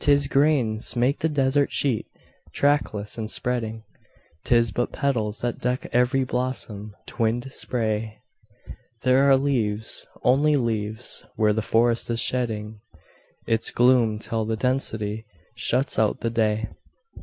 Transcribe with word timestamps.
'Tis 0.00 0.26
grains 0.26 0.94
make 0.96 1.20
the 1.20 1.30
desert 1.30 1.70
sheet, 1.72 2.04
trackless 2.52 3.16
and 3.16 3.30
spreading; 3.30 3.84
'Tis 4.44 4.70
but 4.70 4.92
petals 4.92 5.40
that 5.40 5.60
deck 5.62 5.88
every 5.94 6.24
blossom 6.24 6.94
twinned 7.06 7.50
spray; 7.50 8.18
There 9.00 9.26
are 9.30 9.34
leaves 9.34 10.04
only 10.22 10.56
leaves 10.56 11.24
where 11.36 11.54
the 11.54 11.62
forest 11.62 12.10
is 12.10 12.20
shedding 12.20 12.82
Its 13.46 13.70
gloom 13.70 14.18
till 14.18 14.44
the 14.44 14.56
density 14.58 15.24
shuts 15.56 15.98
out 15.98 16.20
the 16.20 16.28
day. 16.28 16.68